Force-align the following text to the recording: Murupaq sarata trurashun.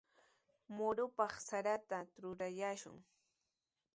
Murupaq 0.75 1.33
sarata 1.47 1.99
trurashun. 2.13 2.97